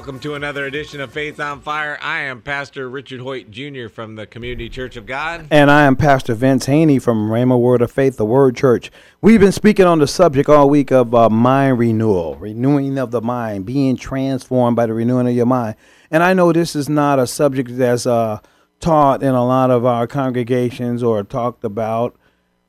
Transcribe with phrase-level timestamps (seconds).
[0.00, 1.98] Welcome to another edition of Faith on Fire.
[2.00, 3.88] I am Pastor Richard Hoyt Jr.
[3.88, 5.46] from the Community Church of God.
[5.50, 8.90] And I am Pastor Vince Haynie from Rhema Word of Faith, the Word Church.
[9.20, 13.20] We've been speaking on the subject all week of uh, mind renewal, renewing of the
[13.20, 15.76] mind, being transformed by the renewing of your mind.
[16.10, 18.38] And I know this is not a subject that's uh,
[18.80, 22.16] taught in a lot of our congregations or talked about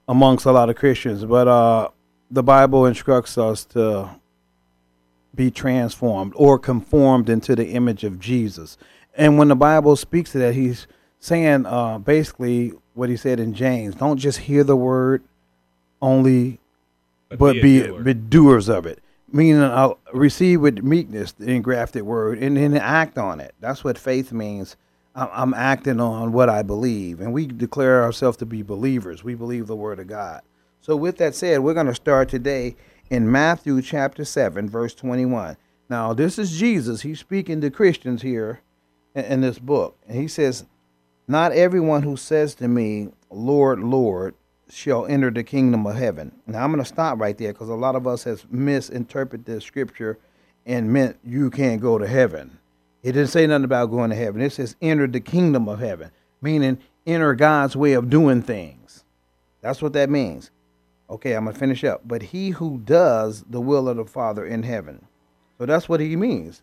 [0.06, 1.92] amongst a lot of Christians, but uh,
[2.30, 4.20] the Bible instructs us to
[5.34, 8.78] be transformed or conformed into the image of Jesus.
[9.16, 10.88] And when the Bible speaks to that, he's
[11.20, 15.24] saying uh, basically what he said in James don't just hear the word
[16.02, 16.60] only,
[17.30, 19.00] but, but be, be, be, doers of it.
[19.34, 23.56] Meaning, I'll receive with meekness the engrafted word and then act on it.
[23.62, 24.76] That's what faith means.
[25.16, 27.22] I'm acting on what I believe.
[27.22, 29.24] And we declare ourselves to be believers.
[29.24, 30.42] We believe the word of God.
[30.82, 32.76] So, with that said, we're going to start today
[33.12, 35.58] in Matthew chapter 7, verse 21.
[35.90, 37.02] Now, this is Jesus.
[37.02, 38.62] He's speaking to Christians here
[39.14, 39.98] in, in this book.
[40.08, 40.64] And he says,
[41.28, 44.34] Not everyone who says to me, Lord, Lord,
[44.70, 46.32] shall enter the kingdom of heaven.
[46.48, 49.66] Now, I'm going to stop right there because a lot of us has misinterpreted this
[49.66, 50.18] scripture
[50.66, 52.60] and meant you can't go to heaven.
[53.04, 54.42] It didn't say nothing about going to heaven.
[54.42, 56.12] It says enter the kingdom of heaven,
[56.42, 59.04] meaning enter God's way of doing things.
[59.60, 60.50] That's what that means.
[61.12, 62.02] Okay, I'm going to finish up.
[62.06, 65.06] But he who does the will of the Father in heaven.
[65.58, 66.62] So that's what he means.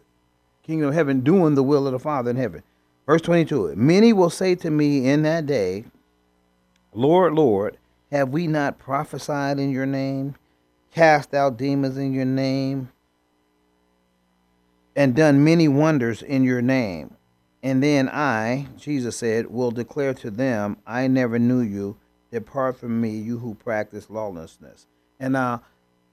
[0.63, 2.63] Kingdom of heaven, doing the will of the Father in heaven.
[3.07, 5.85] Verse 22 Many will say to me in that day,
[6.95, 7.77] Lord, Lord,
[8.11, 10.35] have we not prophesied in your name,
[10.93, 12.89] cast out demons in your name,
[14.97, 17.15] and done many wonders in your name?
[17.63, 21.99] And then I, Jesus said, will declare to them, I never knew you
[22.31, 24.87] Depart from me, you who practice lawlessness.
[25.19, 25.63] And now,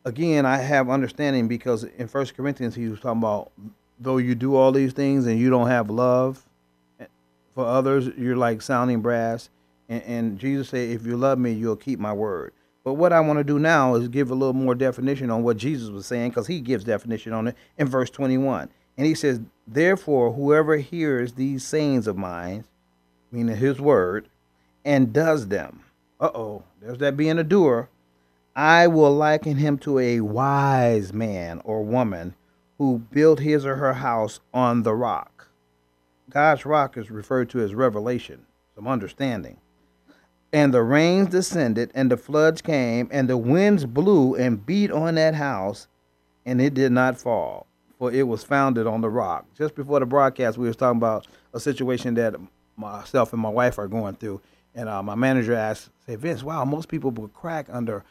[0.05, 3.51] again, I have understanding because in First Corinthians he was talking about
[3.99, 6.43] though you do all these things and you don't have love
[6.99, 7.05] eh,
[7.53, 9.49] for others, you're like sounding brass.
[9.89, 12.53] And, and Jesus said, if you love me, you'll keep my word.
[12.83, 15.57] But what I want to do now is give a little more definition on what
[15.57, 18.69] Jesus was saying because he gives definition on it in verse 21.
[18.97, 22.65] And he says, Therefore, whoever hears these sayings of mine,
[23.31, 24.29] meaning his word,
[24.85, 25.81] and does them,
[26.25, 27.89] uh oh, there's that being a doer.
[28.55, 32.35] I will liken him to a wise man or woman
[32.77, 35.49] who built his or her house on the rock.
[36.29, 39.57] God's rock is referred to as revelation, some understanding.
[40.51, 45.15] And the rains descended, and the floods came, and the winds blew and beat on
[45.15, 45.87] that house,
[46.45, 47.67] and it did not fall,
[47.99, 49.45] for it was founded on the rock.
[49.55, 52.35] Just before the broadcast, we was talking about a situation that
[52.77, 54.41] myself and my wife are going through
[54.75, 58.03] and uh, my manager asked, say, Vince, wow, most people would crack under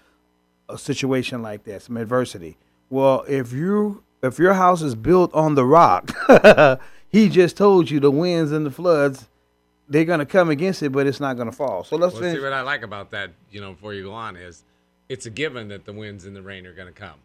[0.68, 2.56] a situation like that, some adversity.
[2.90, 6.10] Well, if you if your house is built on the rock,
[7.08, 9.28] he just told you the winds and the floods,
[9.88, 11.84] they're gonna come against it, but it's not gonna fall.
[11.84, 13.32] So let's well, see what I like about that.
[13.50, 14.64] You know, before you go on, is
[15.08, 17.18] it's a given that the winds and the rain are gonna come.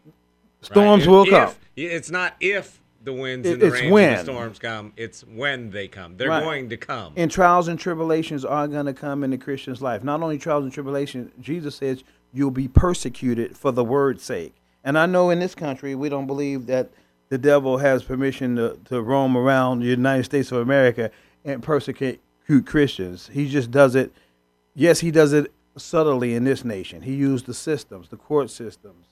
[0.62, 1.10] Storms right?
[1.10, 1.54] will if, come.
[1.76, 4.08] It's not if the winds and the rains when.
[4.10, 4.92] and the storms come.
[4.96, 6.16] It's when they come.
[6.16, 6.42] They're right.
[6.42, 7.14] going to come.
[7.16, 10.04] And trials and tribulations are going to come in the Christian's life.
[10.04, 14.54] Not only trials and tribulations, Jesus says you'll be persecuted for the word's sake.
[14.84, 16.90] And I know in this country we don't believe that
[17.28, 21.10] the devil has permission to, to roam around the United States of America
[21.44, 22.20] and persecute
[22.66, 23.30] Christians.
[23.32, 24.12] He just does it.
[24.74, 27.02] Yes, he does it subtly in this nation.
[27.02, 29.06] He used the systems, the court systems,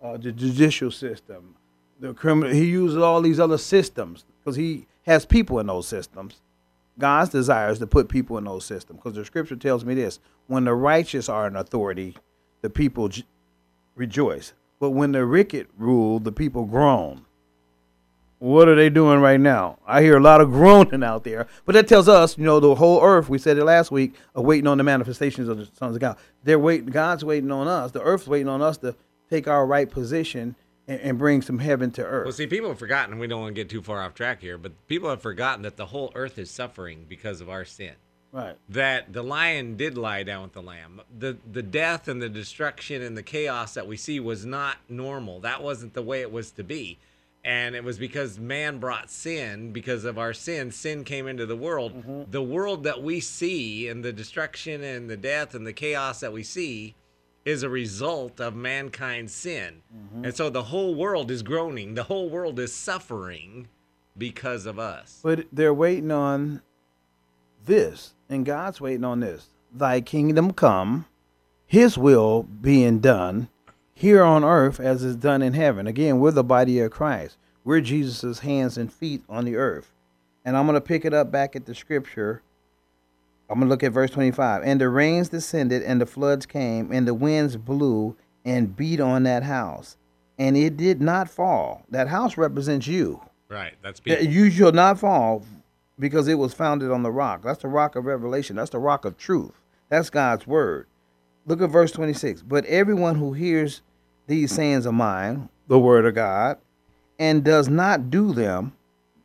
[0.00, 1.56] uh, the judicial system,
[2.04, 6.40] the criminal he uses all these other systems because he has people in those systems
[6.98, 10.20] God's desire is to put people in those systems because the scripture tells me this
[10.46, 12.16] when the righteous are in authority,
[12.60, 13.24] the people j-
[13.94, 14.52] rejoice.
[14.78, 17.24] But when the wicked rule, the people groan.
[18.38, 19.78] What are they doing right now?
[19.86, 21.46] I hear a lot of groaning out there.
[21.64, 24.42] But that tells us, you know, the whole earth, we said it last week, are
[24.42, 26.18] waiting on the manifestations of the sons of God.
[26.42, 27.92] They're waiting, God's waiting on us.
[27.92, 28.94] The earth's waiting on us to
[29.30, 32.26] take our right position and, and bring some heaven to earth.
[32.26, 33.18] Well, see, people have forgotten.
[33.18, 35.76] We don't want to get too far off track here, but people have forgotten that
[35.76, 37.94] the whole earth is suffering because of our sin.
[38.32, 38.56] right.
[38.68, 41.00] That the lion did lie down with the lamb.
[41.16, 45.40] The the death and the destruction and the chaos that we see was not normal.
[45.40, 46.98] That wasn't the way it was to be.
[47.46, 49.70] And it was because man brought sin.
[49.72, 51.92] Because of our sin, sin came into the world.
[51.94, 52.30] Mm-hmm.
[52.30, 56.32] The world that we see and the destruction and the death and the chaos that
[56.32, 56.94] we see
[57.44, 59.82] is a result of mankind's sin.
[59.94, 60.24] Mm-hmm.
[60.24, 61.94] And so the whole world is groaning.
[61.94, 63.68] The whole world is suffering
[64.16, 65.20] because of us.
[65.22, 66.62] But they're waiting on
[67.64, 69.48] this, and God's waiting on this.
[69.72, 71.06] Thy kingdom come,
[71.66, 73.48] his will being done
[73.94, 75.86] here on earth as is done in heaven.
[75.86, 77.36] Again, we're the body of Christ.
[77.64, 79.92] We're Jesus' hands and feet on the earth.
[80.44, 82.42] And I'm going to pick it up back at the scripture.
[83.50, 84.62] I'm going to look at verse 25.
[84.64, 89.24] And the rains descended, and the floods came, and the winds blew and beat on
[89.24, 89.96] that house.
[90.38, 91.84] And it did not fall.
[91.90, 93.20] That house represents you.
[93.48, 93.74] Right.
[93.82, 94.24] That's people.
[94.24, 95.44] You shall not fall
[95.98, 97.42] because it was founded on the rock.
[97.42, 98.56] That's the rock of revelation.
[98.56, 99.52] That's the rock of truth.
[99.88, 100.86] That's God's word.
[101.46, 102.42] Look at verse 26.
[102.42, 103.82] But everyone who hears
[104.26, 106.58] these sayings of mine, the word of God,
[107.18, 108.72] and does not do them,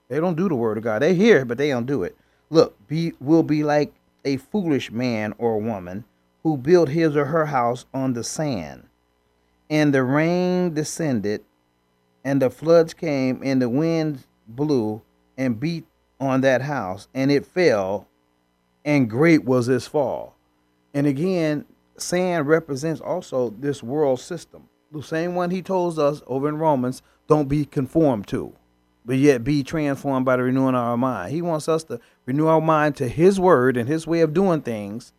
[0.10, 1.02] they don't do the word of God.
[1.02, 2.16] They hear it, but they don't do it.
[2.50, 3.94] Look, be will be like
[4.26, 6.06] a foolish man or woman
[6.44, 8.88] who built his or her house on the sand.
[9.70, 11.44] And the rain descended,
[12.24, 15.02] and the floods came, and the winds blew
[15.38, 15.86] and beat
[16.20, 18.08] on that house, and it fell,
[18.84, 20.36] and great was its fall.
[20.94, 21.66] And again,
[21.98, 24.68] sand represents also this world system.
[24.92, 28.54] The same one he told us over in Romans, don't be conformed to,
[29.06, 31.32] but yet be transformed by the renewing of our mind.
[31.32, 32.00] He wants us to
[32.30, 35.14] renew our mind to his word and his way of doing things,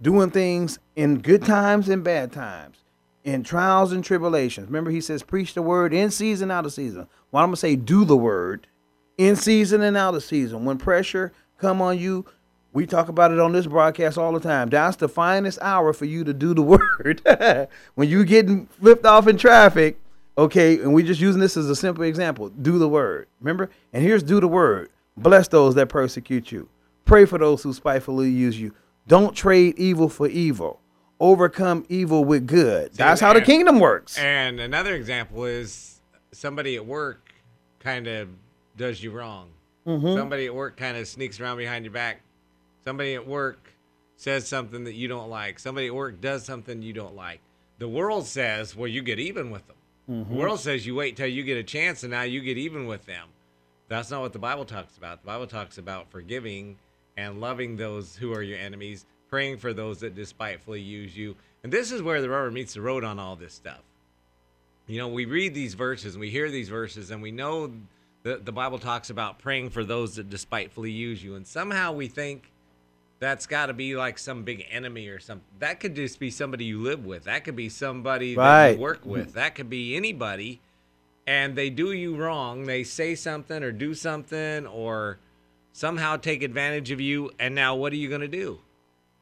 [0.00, 2.76] doing things in good times and bad times,
[3.24, 4.68] in trials and tribulations.
[4.68, 7.08] Remember, he says, preach the word in season, out of season.
[7.32, 8.68] Well, I'm gonna say, do the word
[9.16, 10.64] in season and out of season.
[10.64, 12.24] When pressure come on you,
[12.72, 14.68] we talk about it on this broadcast all the time.
[14.68, 16.62] That's the finest hour for you to do the
[17.00, 17.20] word.
[17.96, 19.98] when you getting flipped off in traffic,
[20.36, 22.48] okay, and we just using this as a simple example.
[22.48, 23.26] Do the word.
[23.40, 23.70] Remember?
[23.92, 24.90] And here's do the word.
[25.22, 26.68] Bless those that persecute you.
[27.04, 28.74] Pray for those who spitefully use you.
[29.06, 30.80] Don't trade evil for evil.
[31.20, 32.92] Overcome evil with good.
[32.94, 34.18] That's how the kingdom works.
[34.18, 36.00] And another example is
[36.32, 37.32] somebody at work
[37.80, 38.28] kind of
[38.76, 39.50] does you wrong.
[39.86, 40.14] Mm-hmm.
[40.14, 42.20] Somebody at work kind of sneaks around behind your back.
[42.84, 43.72] Somebody at work
[44.16, 45.58] says something that you don't like.
[45.58, 47.40] Somebody at work does something you don't like.
[47.78, 49.76] The world says, well, you get even with them.
[50.10, 50.34] Mm-hmm.
[50.34, 52.86] The world says you wait till you get a chance and now you get even
[52.86, 53.28] with them.
[53.88, 55.22] That's not what the Bible talks about.
[55.22, 56.76] The Bible talks about forgiving
[57.16, 61.34] and loving those who are your enemies, praying for those that despitefully use you.
[61.62, 63.80] And this is where the rubber meets the road on all this stuff.
[64.86, 67.72] You know, we read these verses and we hear these verses and we know
[68.22, 71.34] that the Bible talks about praying for those that despitefully use you.
[71.34, 72.52] And somehow we think
[73.20, 75.44] that's got to be like some big enemy or something.
[75.58, 77.24] That could just be somebody you live with.
[77.24, 79.34] That could be somebody that you work with.
[79.34, 80.60] That could be anybody.
[81.28, 82.64] And they do you wrong.
[82.64, 85.18] They say something or do something or
[85.72, 87.30] somehow take advantage of you.
[87.38, 88.58] And now what are you going to do?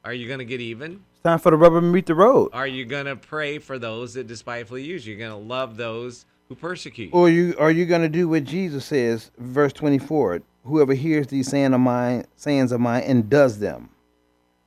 [0.05, 1.03] Are you going to get even?
[1.15, 2.51] It's time for the rubber to meet the road.
[2.53, 5.17] Are you going to pray for those that despitefully use you?
[5.17, 7.11] You're going to love those who persecute you.
[7.13, 10.43] Or you are you gonna do what Jesus says, verse twenty four?
[10.65, 13.89] Whoever hears these saying of mine, sayings of mine, and does them,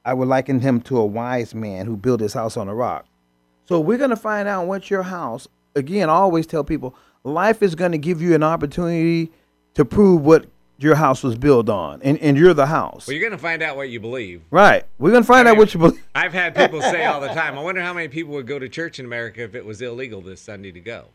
[0.05, 3.05] I would liken him to a wise man who built his house on a rock.
[3.65, 5.47] So we're gonna find out what your house.
[5.75, 9.31] Again, I always tell people, life is gonna give you an opportunity
[9.75, 10.45] to prove what
[10.77, 13.05] your house was built on, and and you're the house.
[13.07, 14.41] Well, you're going to find out what you believe.
[14.49, 14.85] Right.
[14.97, 16.01] We're gonna find out what you believe.
[16.15, 18.69] I've had people say all the time, I wonder how many people would go to
[18.69, 21.05] church in America if it was illegal this Sunday to go.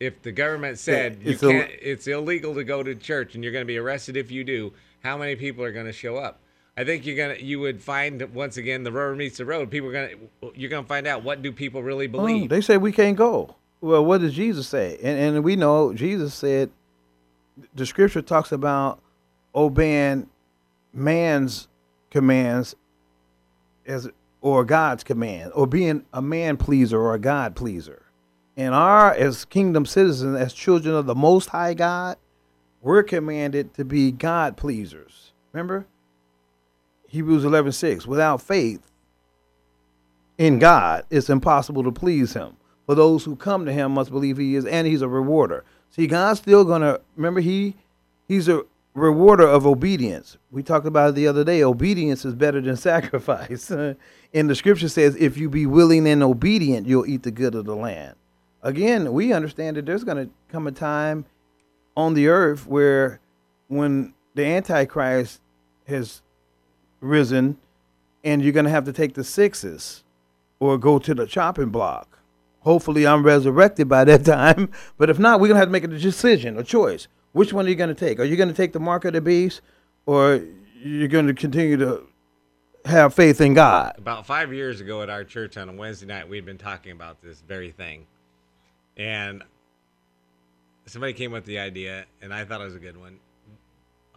[0.00, 3.42] If the government said Yeah, it's you can't, it's illegal to go to church and
[3.44, 4.72] you're going to be arrested if you do,
[5.02, 6.40] how many people are going to show up?
[6.76, 9.70] I think you're gonna you would find once again the rubber meets the road.
[9.70, 10.10] People are gonna
[10.54, 12.50] you're gonna find out what do people really Oh, believe.
[12.50, 13.54] they say we can't go.
[13.80, 14.98] Well, what does Jesus say?
[15.02, 16.70] And and we know Jesus said
[17.74, 19.00] the scripture talks about
[19.54, 20.28] obeying
[20.92, 21.68] man's
[22.10, 22.74] commands
[23.86, 24.08] as
[24.40, 28.02] or God's command, or being a man pleaser or a God pleaser.
[28.56, 32.16] And our as kingdom citizens, as children of the most high God,
[32.80, 35.32] we're commanded to be God pleasers.
[35.52, 35.86] Remember?
[37.08, 38.06] Hebrews 11 6.
[38.06, 38.80] Without faith
[40.38, 42.56] in God, it's impossible to please him.
[42.86, 45.64] For those who come to him must believe he is, and he's a rewarder.
[45.90, 47.74] See, God's still gonna remember he
[48.28, 48.62] he's a
[48.94, 50.38] rewarder of obedience.
[50.50, 51.62] We talked about it the other day.
[51.62, 53.70] Obedience is better than sacrifice.
[53.70, 53.96] and
[54.32, 57.76] the scripture says, if you be willing and obedient, you'll eat the good of the
[57.76, 58.14] land.
[58.62, 61.26] Again, we understand that there's gonna come a time
[61.96, 63.20] on the earth where
[63.68, 65.40] when the Antichrist
[65.86, 66.22] has
[67.00, 67.58] risen
[68.24, 70.02] and you're gonna have to take the sixes
[70.58, 72.15] or go to the chopping block.
[72.66, 74.70] Hopefully, I'm resurrected by that time.
[74.98, 77.06] But if not, we're gonna have to make a decision, a choice.
[77.30, 78.18] Which one are you gonna take?
[78.18, 79.60] Are you gonna take the mark of the beast,
[80.04, 80.42] or
[80.82, 82.08] you're gonna continue to
[82.84, 83.94] have faith in God?
[83.98, 87.22] About five years ago at our church on a Wednesday night, we'd been talking about
[87.22, 88.04] this very thing,
[88.96, 89.44] and
[90.86, 93.20] somebody came with the idea, and I thought it was a good one.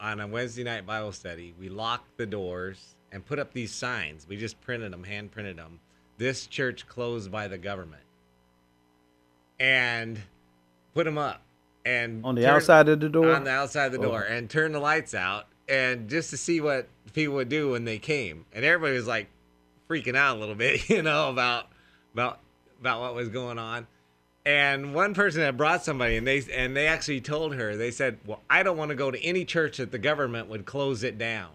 [0.02, 4.26] On a Wednesday night Bible study, we locked the doors and put up these signs.
[4.28, 5.80] We just printed them, hand printed them.
[6.18, 8.02] This church closed by the government,
[9.60, 10.20] and
[10.94, 11.42] put them up.
[11.86, 13.34] And On the turn- outside of the door?
[13.34, 14.04] On the outside of the oh.
[14.04, 14.34] door, Oh.
[14.34, 17.98] and turn the lights out, and just to see what people would do when they
[18.00, 18.46] came.
[18.54, 19.28] And everybody was like
[19.90, 21.68] freaking out a little bit, you know, about
[22.14, 22.40] about
[22.80, 23.88] about what was going on.
[24.46, 28.18] And one person had brought somebody, and they and they actually told her, they said,
[28.26, 31.18] "Well, I don't want to go to any church that the government would close it
[31.18, 31.50] down."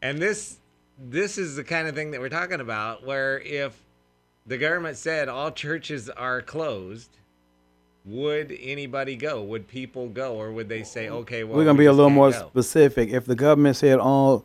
[0.00, 0.58] And this
[0.98, 3.76] this is the kind of thing that we're talking about, where if
[4.46, 7.16] the government said all churches are closed,
[8.04, 9.42] would anybody go?
[9.42, 12.10] Would people go, or would they say, "Okay, well, we're gonna we be a little
[12.10, 12.48] more go"?
[12.48, 13.10] specific.
[13.10, 14.44] If the government said all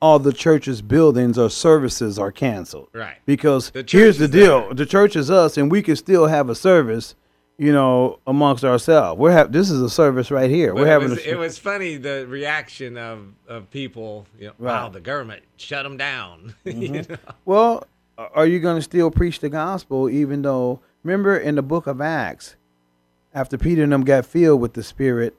[0.00, 3.16] all the church's buildings or services are canceled, Right.
[3.26, 4.74] Because The here's the deal: there.
[4.74, 7.16] the church is us, and we can still have a service,
[7.58, 9.18] you know, amongst ourselves.
[9.18, 10.72] We're have this is a service right here.
[10.72, 14.24] But We're it having was, a, it was funny the reaction of, of people.
[14.38, 14.84] You know, wow, Right.
[14.84, 14.92] Mm-hmm.
[14.94, 16.54] the government shut them down.
[16.64, 17.04] you know?
[17.44, 17.84] Well,
[18.16, 22.00] are you going to still preach the gospel even though remember in the book of
[22.00, 22.54] Acts
[23.38, 25.38] after Peter and them got filled with the spirit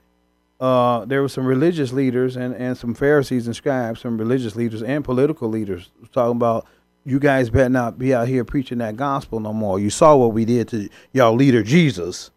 [0.59, 4.83] uh, there were some religious leaders and, and some Pharisees and scribes, some religious leaders
[4.83, 6.65] and political leaders talking about
[7.05, 9.79] you guys better not be out here preaching that gospel no more.
[9.79, 12.29] You saw what we did to y'all leader Jesus.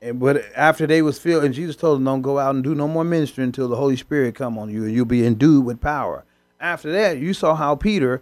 [0.00, 2.74] And but after they was filled, and Jesus told them, "Don't go out and do
[2.74, 5.80] no more ministry until the Holy Spirit come on you, and you'll be endued with
[5.80, 6.24] power."
[6.60, 8.20] After that, you saw how Peter,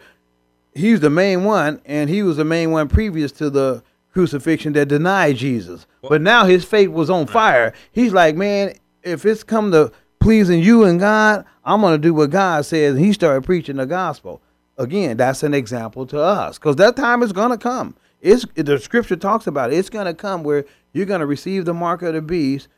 [0.74, 3.82] he's the main one, and he was the main one previous to the
[4.16, 5.86] crucifixion that denied Jesus.
[6.08, 7.74] but now his faith was on fire.
[7.92, 12.30] He's like, man, if it's come to pleasing you and God, I'm gonna do what
[12.30, 12.94] God says.
[12.94, 14.40] And he started preaching the gospel.
[14.78, 17.94] Again, that's an example to us, because that time is gonna come.
[18.22, 19.76] It's the scripture talks about it.
[19.76, 22.68] It's gonna come where you're gonna receive the mark of the beast,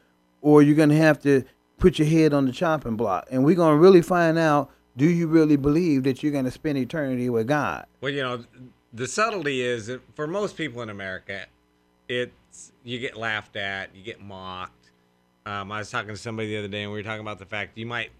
[0.42, 1.45] or you're gonna have to
[1.78, 4.71] put your head on the chopping block, and we're gonna really find out.
[4.97, 7.87] Do you really believe that you're gonna spend eternity with God?
[8.00, 8.45] Well, you know,
[8.92, 11.47] the subtlety is that for most people in America,
[12.09, 14.90] it's you get laughed at, you get mocked.
[15.47, 17.47] Um, I was talking to somebody the other day, and we were talking about the
[17.47, 18.11] fact you might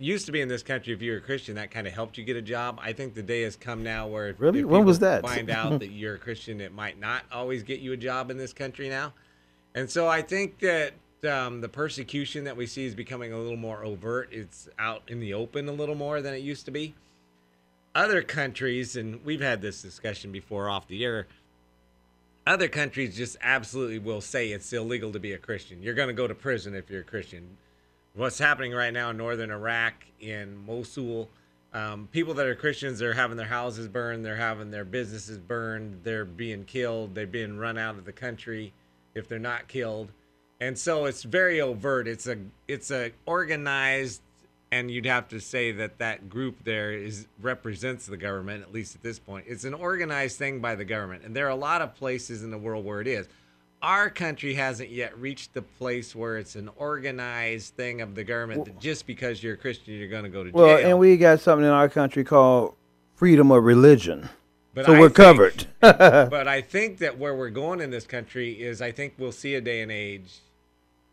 [0.00, 2.16] used to be in this country if you were a Christian, that kind of helped
[2.16, 2.80] you get a job.
[2.82, 4.64] I think the day has come now where if, Really?
[4.64, 5.22] When was that?
[5.22, 8.38] Find out that you're a Christian, it might not always get you a job in
[8.38, 9.12] this country now.
[9.74, 10.94] And so I think that
[11.30, 14.30] um, the persecution that we see is becoming a little more overt.
[14.32, 16.94] It's out in the open a little more than it used to be.
[17.94, 21.26] Other countries, and we've had this discussion before off the air,
[22.46, 25.82] other countries just absolutely will say it's illegal to be a Christian.
[25.82, 27.56] You're going to go to prison if you're a Christian.
[28.14, 31.28] What's happening right now in northern Iraq, in Mosul,
[31.72, 36.00] um, people that are Christians, they're having their houses burned, they're having their businesses burned,
[36.02, 38.72] they're being killed, they're being run out of the country
[39.14, 40.10] if they're not killed.
[40.60, 42.06] And so it's very overt.
[42.06, 42.36] It's a
[42.68, 44.20] it's a organized
[44.72, 48.94] and you'd have to say that that group there is represents the government at least
[48.94, 49.46] at this point.
[49.48, 51.24] It's an organized thing by the government.
[51.24, 53.26] And there are a lot of places in the world where it is.
[53.82, 58.66] Our country hasn't yet reached the place where it's an organized thing of the government
[58.66, 60.76] that just because you're a Christian you're going to go to Well, jail.
[60.76, 62.74] Well and we got something in our country called
[63.16, 64.28] freedom of religion.
[64.74, 65.66] But so I we're think- covered.
[65.80, 69.54] but I think that where we're going in this country is I think we'll see
[69.56, 70.38] a day and age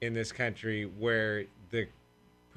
[0.02, 1.46] in this country where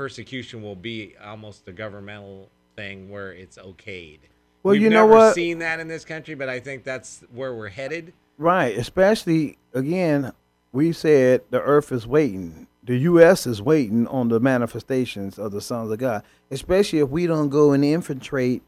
[0.01, 4.21] persecution will be almost a governmental thing where it's okayed.
[4.63, 5.35] Well, We've you know what?
[5.35, 8.15] seen that in this country, but I think that's where we're headed.
[8.39, 8.75] Right.
[8.79, 10.33] Especially, again,
[10.73, 12.67] we said the earth is waiting.
[12.83, 13.47] The U.S.
[13.47, 17.73] is waiting on the manifestations of the sons of God, especially if we don't go
[17.73, 18.63] and infiltrate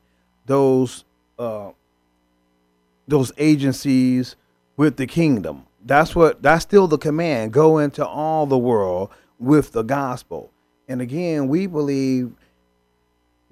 [0.45, 1.07] those
[1.39, 1.71] uh,
[3.09, 4.37] those agencies
[4.77, 5.65] with the kingdom.
[5.83, 7.55] That's what that's still the command.
[7.55, 9.09] Go into all the world
[9.39, 10.51] with the gospel.
[10.89, 12.33] And again, we believe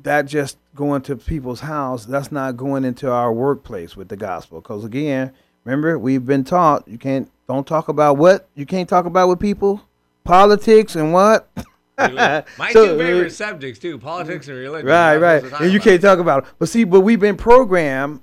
[0.02, 4.60] that just going to people's house, that's not going into our workplace with the gospel.
[4.60, 5.32] Because again,
[5.64, 9.40] remember, we've been taught you can't don't talk about what you can't talk about with
[9.40, 9.82] people,
[10.25, 11.49] politics and what.
[11.99, 14.87] My So, two favorite subjects too: politics and religion.
[14.87, 15.37] Right, right.
[15.37, 16.50] supposed to talk And you about can't talk about it.
[16.58, 18.22] But see, but we've been programmed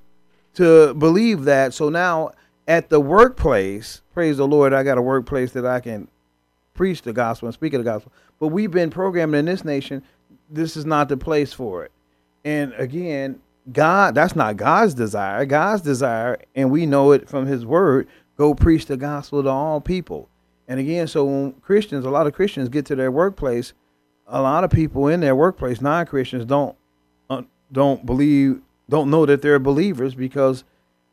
[0.56, 1.74] to believe that.
[1.74, 2.32] So now
[2.68, 6.08] at the workplace, praise the Lord, I got a workplace that I can
[6.74, 8.12] preach the gospel and speak of the gospel.
[8.40, 10.04] But we've been programmed in this nation,
[10.50, 11.92] this is not the place for it.
[12.46, 13.42] And again,
[13.72, 15.46] God, that's not God's desire.
[15.46, 19.82] God's desire, and we know it from his word, go preach the gospel to all
[19.82, 20.30] people.
[20.68, 23.74] And again, so when Christians, a lot of Christians get to their workplace,
[24.28, 26.76] a lot of people in their workplace, non-Christians, don't
[27.30, 30.64] uh, don't believe, don't know that they're believers because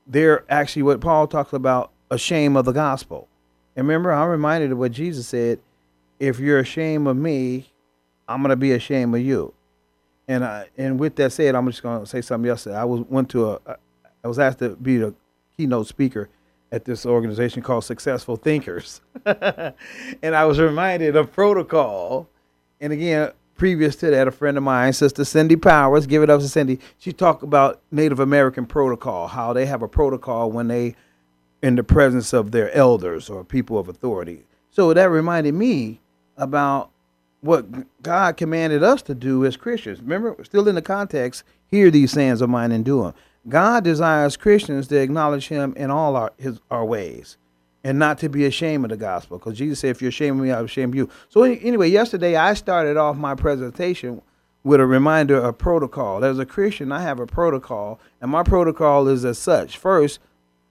[0.06, 3.28] they're actually what Paul talks about, ashamed of the gospel.
[3.76, 5.60] And remember, I'm reminded of what Jesus said:
[6.28, 7.72] "If you're ashamed of me,
[8.28, 9.54] I'm gonna be ashamed of you."
[10.26, 12.66] And I, and with that said, I'm just gonna say something else.
[12.66, 13.60] I was went to a,
[14.22, 15.14] I was asked to be the
[15.56, 16.28] keynote speaker
[16.72, 19.74] at this organization called Successful Thinkers, and
[20.22, 22.28] I was reminded of protocol.
[22.80, 26.40] And again, previous to that, a friend of mine, Sister Cindy Powers, give it up
[26.40, 26.80] to Cindy.
[26.98, 30.96] She talked about Native American protocol, how they have a protocol when they
[31.62, 34.44] in the presence of their elders or people of authority.
[34.70, 36.00] So that reminded me
[36.36, 36.90] about
[37.40, 37.66] what
[38.02, 40.00] God commanded us to do as Christians.
[40.00, 43.14] Remember, still in the context, hear these sayings of mine and do them.
[43.46, 47.36] God desires Christians to acknowledge Him in all our His our ways,
[47.84, 49.38] and not to be ashamed of the gospel.
[49.38, 52.54] Because Jesus said, "If you're ashamed of me, I'll shame you." So anyway, yesterday I
[52.54, 54.22] started off my presentation
[54.62, 56.24] with a reminder of protocol.
[56.24, 59.76] As a Christian, I have a protocol, and my protocol is as such.
[59.76, 60.20] First,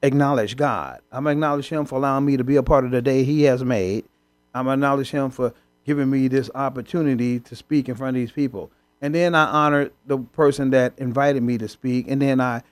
[0.02, 1.02] acknowledge God.
[1.12, 3.64] I'm acknowledge Him for allowing me to be a part of the day He has
[3.64, 4.06] made.
[4.54, 5.54] I'm acknowledge Him for
[5.86, 8.72] giving me this opportunity to speak in front of these people.
[9.02, 12.64] And then I honor the person that invited me to speak, and then I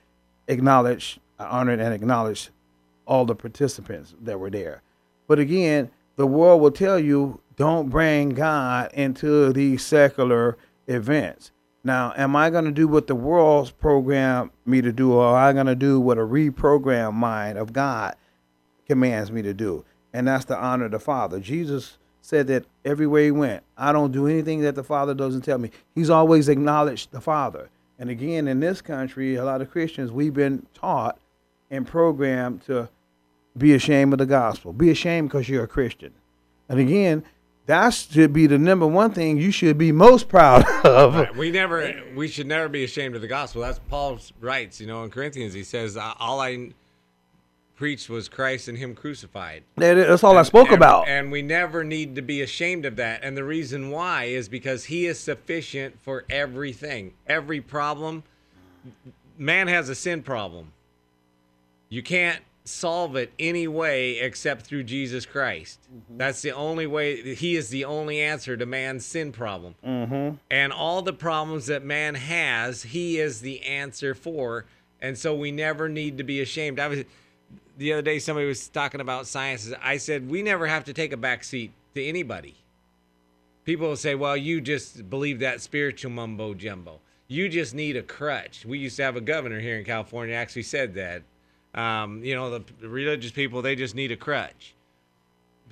[0.48, 2.50] acknowledge, I honored and acknowledged
[3.06, 4.82] all the participants that were there.
[5.26, 11.50] But again, the world will tell you don't bring God into these secular events.
[11.84, 15.34] Now, am I going to do what the world's programmed me to do, or am
[15.34, 18.14] I going to do what a reprogrammed mind of God
[18.86, 19.84] commands me to do?
[20.12, 21.40] And that's to honor the Father.
[21.40, 25.58] Jesus said that everywhere he went, I don't do anything that the Father doesn't tell
[25.58, 25.70] me.
[25.94, 27.70] He's always acknowledged the Father.
[27.98, 31.18] And again, in this country, a lot of Christians, we've been taught
[31.70, 32.88] and programmed to
[33.56, 34.72] be ashamed of the gospel.
[34.72, 36.12] Be ashamed because you're a Christian.
[36.68, 37.24] And again,
[37.66, 41.14] that should be the number one thing you should be most proud of.
[41.14, 41.36] Right.
[41.36, 43.62] We never, we should never be ashamed of the gospel.
[43.62, 45.54] That's Paul writes, you know, in Corinthians.
[45.54, 46.72] He says, "All I
[47.82, 51.08] preached was Christ and Him crucified." That- That's all I spoke and, about.
[51.08, 53.24] And we never need to be ashamed of that.
[53.24, 58.22] And the reason why is because He is sufficient for everything, every problem.
[59.36, 60.72] Man has a sin problem.
[61.88, 65.80] You can't solve it any way except through Jesus Christ.
[66.08, 67.34] That's the only way.
[67.34, 69.74] He is the only answer to man's sin problem.
[69.84, 70.36] mm-hmm.
[70.50, 74.66] And all the problems that man has, he is the answer for.
[75.00, 76.78] And so we never need to be ashamed.
[76.78, 77.04] I was
[77.76, 79.72] the other day somebody was talking about science.
[79.82, 82.56] I said we never have to take a back seat to anybody.
[83.64, 87.00] People will say, "Well, you just believe that spiritual mumbo jumbo.
[87.28, 90.64] You just need a crutch." We used to have a governor here in California actually
[90.64, 91.22] said that.
[91.74, 94.74] Um, you know, the religious people they just need a crutch.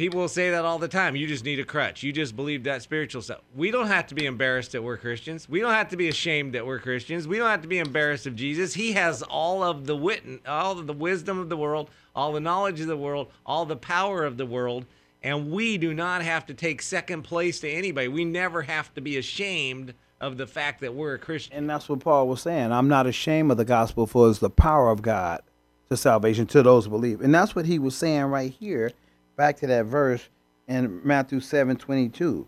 [0.00, 1.14] People will say that all the time.
[1.14, 2.02] You just need a crutch.
[2.02, 3.42] You just believe that spiritual stuff.
[3.54, 5.46] We don't have to be embarrassed that we're Christians.
[5.46, 7.28] We don't have to be ashamed that we're Christians.
[7.28, 8.72] We don't have to be embarrassed of Jesus.
[8.72, 12.40] He has all of the wit, all of the wisdom of the world, all the
[12.40, 14.86] knowledge of the world, all the power of the world,
[15.22, 18.08] and we do not have to take second place to anybody.
[18.08, 21.58] We never have to be ashamed of the fact that we're a Christian.
[21.58, 22.72] And that's what Paul was saying.
[22.72, 25.42] I'm not ashamed of the gospel, for it's the power of God
[25.90, 27.20] to salvation to those who believe.
[27.20, 28.92] And that's what he was saying right here,
[29.40, 30.28] back to that verse
[30.68, 32.46] in Matthew 7 22.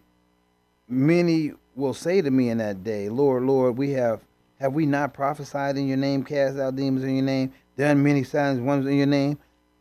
[0.91, 4.21] Many will say to me in that day, Lord, Lord, we have
[4.61, 8.25] have we not prophesied in your name, cast out demons in your name, done many
[8.25, 9.39] signs, wonders in your name?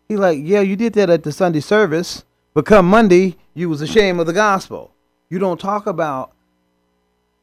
[0.08, 3.82] He's like, Yeah, you did that at the Sunday service, but come Monday, you was
[3.82, 4.94] ashamed of the gospel.
[5.28, 6.32] You don't talk about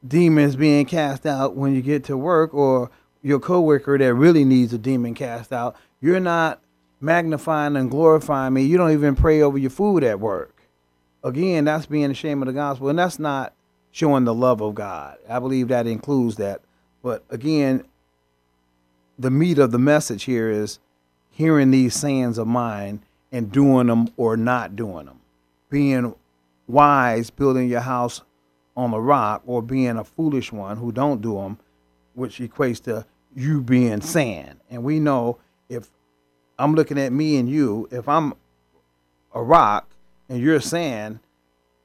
[0.07, 4.73] demons being cast out when you get to work or your coworker that really needs
[4.73, 5.77] a demon cast out.
[6.01, 6.63] You're not
[7.01, 8.63] magnifying and glorifying me.
[8.63, 10.55] You don't even pray over your food at work.
[11.23, 13.53] Again, that's being ashamed of the gospel, and that's not
[13.91, 15.19] showing the love of God.
[15.29, 16.61] I believe that includes that.
[17.03, 17.85] But again,
[19.19, 20.79] the meat of the message here is
[21.31, 25.21] hearing these sayings of mine and doing them or not doing them.
[25.71, 26.15] Being
[26.67, 28.23] wise, building your house
[28.77, 31.59] on the rock, or being a foolish one who don't do them
[32.15, 34.61] which equates to you being sand.
[34.71, 35.91] And we know if
[36.59, 38.35] I'm looking at me and you, if I'm
[39.35, 39.89] a rock
[40.29, 41.21] and you're sand,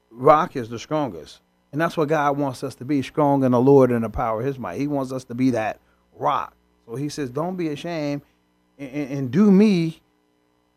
[0.10, 1.42] rock is the strongest.
[1.72, 4.42] And that's what God wants us to be strong in the Lord and the power
[4.42, 4.80] of his might.
[4.80, 5.80] He wants us to be that
[6.14, 6.56] rock.
[6.86, 8.22] So he says, don't be ashamed
[8.78, 10.02] and, and, and do me,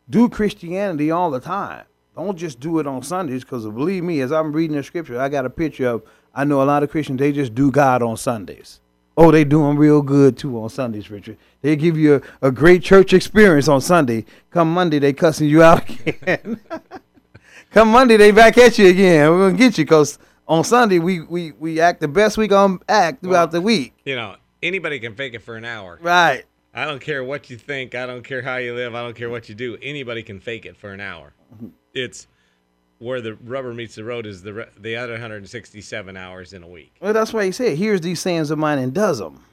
[0.09, 1.85] do Christianity all the time.
[2.15, 5.29] Don't just do it on Sundays because believe me, as I'm reading the scripture, I
[5.29, 6.03] got a picture of,
[6.35, 8.81] I know a lot of Christians, they just do God on Sundays.
[9.17, 11.39] Oh, they doing real good too on Sundays, Richard.
[11.63, 14.27] They give you a, a great church experience on Sunday.
[14.51, 16.61] Come Monday, they cussing you out again.
[17.71, 19.31] Come Monday, they back at you again.
[19.31, 22.79] We're gonna get you because on Sunday we, we we act the best we gonna
[22.89, 23.95] act throughout Well, the week.
[24.05, 25.99] You know, anybody can fake it for an hour.
[26.01, 26.45] Right.
[26.75, 27.95] I don't care what you think.
[27.95, 28.95] I don't care how you live.
[28.95, 29.79] I don't care what you do.
[29.81, 31.33] Anybody can fake it for an hour.
[31.55, 31.69] Mm-hmm.
[31.95, 32.27] It's
[32.99, 36.95] where the rubber meets the road is the the other 167 hours in a week.
[37.01, 39.45] Well, that's why he said, "Here's these sayings of mine and does them."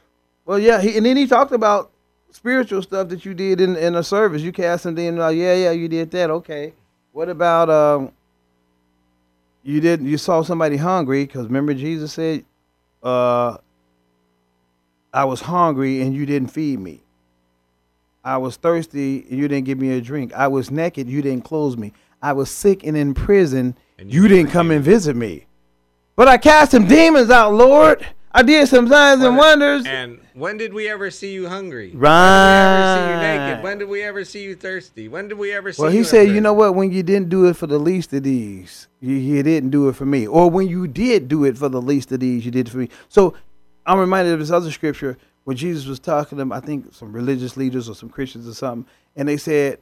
[0.46, 1.92] Well, yeah, he, and then he talked about
[2.32, 4.42] spiritual stuff that you did in in a service.
[4.42, 6.30] You cast them in, yeah, yeah, you did that.
[6.30, 6.74] Okay.
[7.12, 8.12] What about um?
[9.64, 10.08] You didn't.
[10.08, 12.44] You saw somebody hungry because remember Jesus said,
[13.02, 13.58] "Uh,
[15.14, 17.02] I was hungry and you didn't feed me.
[18.24, 20.34] I was thirsty and you didn't give me a drink.
[20.34, 21.94] I was naked, you didn't clothe me.
[22.24, 25.46] I was sick and in prison, And you, you didn't come and visit me.
[26.16, 28.08] But I cast some demons out, Lord.
[28.32, 29.86] I did some signs and wonders.
[29.86, 31.92] And when did we ever see you hungry?
[31.94, 32.12] Right.
[32.16, 33.64] When did we ever see you naked?
[33.64, 35.08] When did we ever see you thirsty?
[35.10, 36.76] When did we ever see Well, you he in said, you know what?
[36.76, 39.96] When you didn't do it for the least of these, you, you didn't do it
[39.98, 40.26] for me.
[40.26, 42.78] Or when you did do it for the least of these, you did it for
[42.78, 42.90] me.
[43.10, 43.36] So
[43.86, 47.12] I'm reminded of this other scripture where Jesus was talking to them, I think some
[47.12, 49.80] religious leaders or some Christians or something, and they said,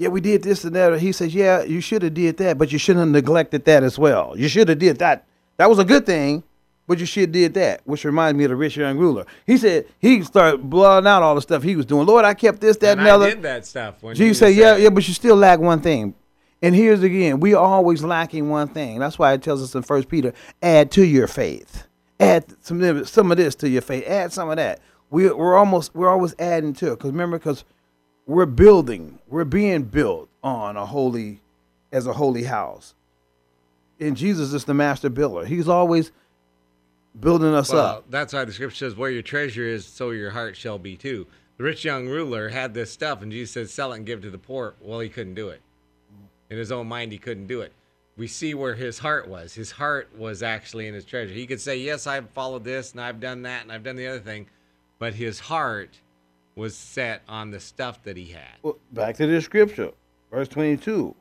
[0.00, 0.98] yeah, we did this and that.
[0.98, 3.98] He says, yeah, you should have did that, but you shouldn't have neglected that as
[3.98, 4.32] well.
[4.34, 5.26] You should have did that.
[5.58, 6.42] That was a good thing,
[6.86, 9.26] but you should have did that, which reminds me of the rich young ruler.
[9.46, 12.06] He said he started blowing out all the stuff he was doing.
[12.06, 13.30] Lord, I kept this, that, and and, I the other.
[13.34, 14.02] did that stuff.
[14.02, 16.14] When Jesus you said, yeah, yeah, but you still lack one thing.
[16.62, 19.00] And here's again, we are always lacking one thing.
[19.00, 20.32] That's why it tells us in First Peter,
[20.62, 21.86] add to your faith.
[22.18, 24.04] Add some of this- some of this to your faith.
[24.08, 24.80] Add some of that.
[25.10, 26.96] We, we're almost we're always adding to it.
[26.96, 27.64] Because remember, because
[28.26, 31.40] we're building, we're being built on a holy,
[31.92, 32.94] as a holy house.
[33.98, 35.44] And Jesus is the master builder.
[35.44, 36.12] He's always
[37.18, 38.10] building us Well, up.
[38.10, 41.26] that's why the scripture says, "Where your treasure is, so your heart shall be too."
[41.58, 44.22] The rich young ruler had this stuff, and Jesus said, "Sell it and give it
[44.22, 45.60] to the poor." Well, he couldn't do it.
[46.48, 47.72] In his own mind, he couldn't do it.
[48.16, 49.54] We see where his heart was.
[49.54, 51.34] His heart was actually in his treasure.
[51.34, 54.06] He could say, "Yes, I've followed this, and I've done that, and I've done the
[54.06, 54.46] other thing,"
[54.98, 56.00] but his heart
[56.60, 58.58] was set on the stuff that he had.
[58.62, 59.92] Well, back to the scripture,
[60.30, 61.16] verse 22.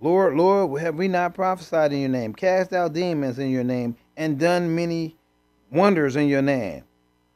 [0.00, 3.96] Lord, Lord, have we not prophesied in your name, cast out demons in your name,
[4.16, 5.16] and done many
[5.72, 6.84] wonders in your name?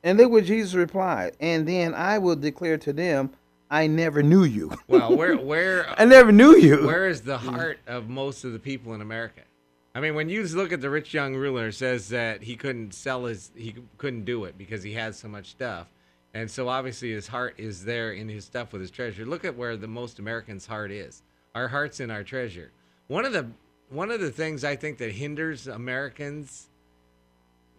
[0.04, 1.36] And look what Jesus replied.
[1.40, 3.30] And then I will declare to them,
[3.68, 4.72] I never knew you.
[4.86, 6.86] Well, where where I never knew you.
[6.86, 9.40] Where is the heart of most of the people in America?
[9.96, 13.24] I mean, when you look at the rich young ruler, says that he couldn't sell
[13.24, 15.88] his, he couldn't do it because he had so much stuff,
[16.34, 19.26] and so obviously his heart is there in his stuff with his treasure.
[19.26, 21.22] Look at where the most Americans' heart is.
[21.54, 22.72] Our heart's in our treasure.
[23.08, 23.46] One of the
[23.90, 26.70] one of the things I think that hinders Americans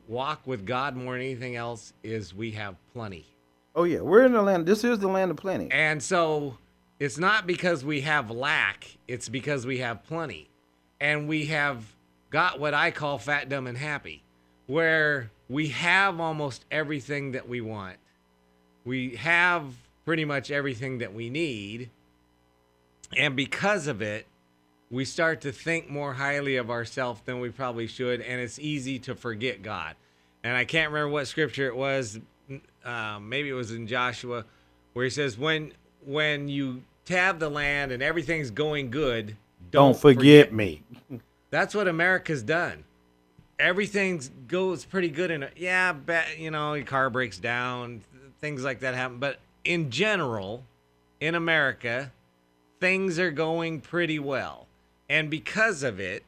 [0.08, 3.26] walk with God more than anything else is we have plenty.
[3.76, 4.02] oh, yeah.
[4.02, 4.68] We're in the land.
[4.68, 5.72] This is the land of plenty.
[5.72, 6.58] And so
[7.00, 10.50] it's not because we have lack, it's because we have plenty.
[11.00, 11.84] And we have
[12.30, 14.24] got what I call fat, dumb, and happy,
[14.68, 17.98] where we have almost everything that we want.
[18.86, 19.66] We have
[20.06, 21.90] pretty much everything that we need.
[23.16, 24.28] And because of it,
[24.90, 29.00] we start to think more highly of ourselves than we probably should, and it's easy
[29.00, 29.96] to forget God.
[30.44, 32.20] And I can't remember what scripture it was.
[32.86, 34.46] Um, maybe it was in Joshua,
[34.94, 35.74] where he says, "When
[36.06, 39.36] when you tab the land and everything's going good,
[39.72, 40.84] Don't, forget, me.
[41.50, 42.84] That's what America's done.
[43.60, 45.54] Everything goes pretty good in it.
[45.56, 48.02] Yeah, ba- you know, your car breaks down,
[48.44, 49.20] things like that happen.
[49.20, 50.66] But in general,
[51.22, 52.12] in America,
[52.82, 54.68] things are going pretty well.
[55.08, 56.26] And because of it,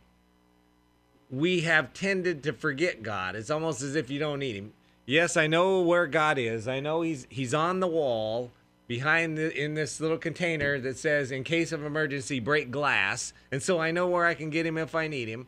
[1.29, 3.35] we have tended to forget God.
[3.35, 4.71] It's almost as if you don't need him.
[5.05, 6.69] Yes, I know where God is.
[6.69, 8.51] I know he's he's on the wall
[8.87, 13.33] behind the in this little container that says in case of emergency break glass.
[13.51, 15.47] And so I know where I can get him if I need him.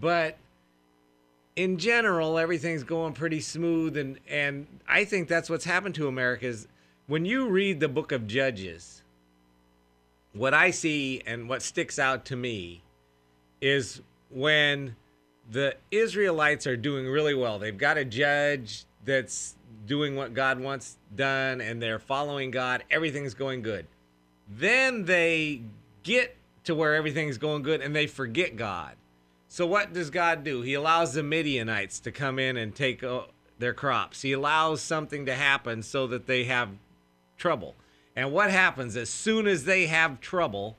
[0.00, 0.38] But
[1.58, 6.46] in general, everything's going pretty smooth and and I think that's what's happened to America
[6.46, 6.68] is
[7.08, 9.02] when you read the book of Judges,
[10.32, 12.82] what I see and what sticks out to me
[13.60, 14.94] is when
[15.50, 17.58] the Israelites are doing really well.
[17.58, 23.34] They've got a judge, that's doing what God wants done and they're following God, everything's
[23.34, 23.86] going good.
[24.48, 25.62] Then they
[26.04, 28.94] get to where everything's going good and they forget God.
[29.48, 30.62] So what does God do?
[30.62, 33.22] He allows the Midianites to come in and take uh,
[33.58, 34.22] their crops.
[34.22, 36.68] He allows something to happen so that they have
[37.38, 37.74] trouble.
[38.14, 40.76] And what happens as soon as they have trouble,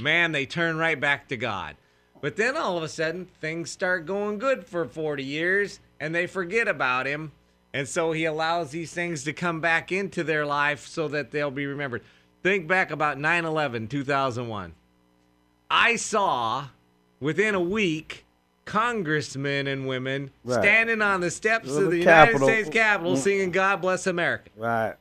[0.00, 1.76] man, they turn right back to God.
[2.22, 6.26] But then all of a sudden, things start going good for 40 years and they
[6.26, 7.32] forget about him.
[7.74, 11.50] And so he allows these things to come back into their life so that they'll
[11.50, 12.02] be remembered.
[12.42, 14.74] Think back about 9 11, 2001.
[15.70, 16.68] I saw
[17.20, 18.24] within a week
[18.64, 20.60] congressmen and women Right.
[20.60, 22.40] standing on the steps of the Capitol.
[22.40, 23.18] United States Capitol Mm.
[23.18, 24.50] singing God Bless America.
[24.56, 24.94] Right.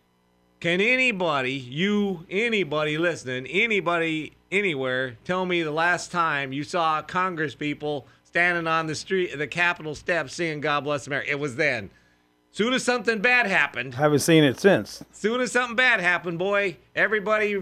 [0.59, 7.55] Can anybody, you, anybody listening, anybody, anywhere, tell me the last time you saw Congress
[7.55, 11.31] people standing on the street, the Capitol steps, singing "God Bless America"?
[11.31, 11.89] It was then.
[12.51, 15.03] Soon as something bad happened, I Haven't seen it since.
[15.11, 17.57] soon as something bad happened, boy, everybody,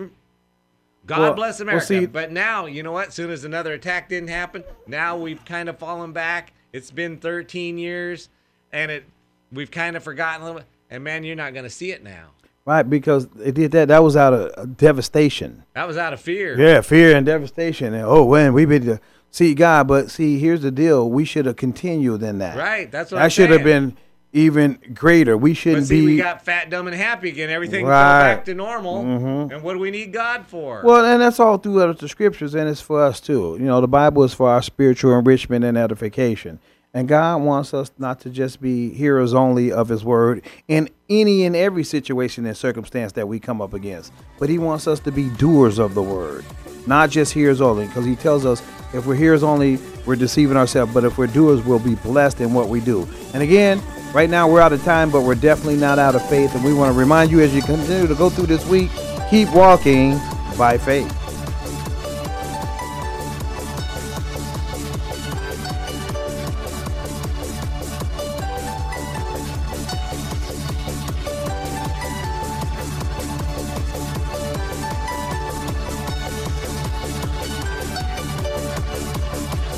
[1.06, 1.86] God Well- bless well, America.
[1.86, 3.14] see- but now, you know what?
[3.14, 6.54] Soon as another attack didn't happen, now we've kind of fallen back.
[6.72, 8.30] It's been 13 years,
[8.72, 9.04] and it
[9.52, 10.68] we've kind of forgotten a little bit.
[10.90, 12.30] And man, you're not going to see it now.
[12.66, 13.90] Right, because they did that.
[13.90, 15.64] That was out of uh, devastation.
[15.74, 16.58] That was out of fear.
[16.58, 17.94] Yeah, fear and devastation.
[17.94, 21.46] And oh, when we been to see God, but see, here's the deal: we should
[21.46, 22.58] have continued in that.
[22.58, 23.98] Right, that's what that should have been
[24.34, 25.38] even greater.
[25.38, 26.06] We shouldn't see, be.
[26.08, 27.50] we got fat, dumb, and happy again.
[27.50, 28.24] Everything Right.
[28.24, 28.36] Mm-hmm.
[28.38, 29.00] back to normal.
[29.02, 30.82] And what do we need God for?
[30.84, 33.58] Well, and that's all throughout the scriptures, and it's for us too.
[33.60, 36.60] You know, the Bible is for our spiritual enrichment and edification.
[36.96, 41.44] And God wants us not to just be hearers only of His word in any
[41.44, 45.12] and every situation and circumstance that we come up against, but He wants us to
[45.12, 46.46] be doers of the word,
[46.86, 48.62] not just hearers only, because He tells us
[48.94, 52.54] if we're hearers only, we're deceiving ourselves, but if we're doers, we'll be blessed in
[52.54, 53.08] what we do.
[53.34, 53.82] And again,
[54.14, 56.56] right now we're out of time, but we're definitely not out of faith.
[56.56, 58.92] And we want to remind you as you continue to go through this week,
[59.30, 60.20] keep walking
[60.58, 61.23] by faith.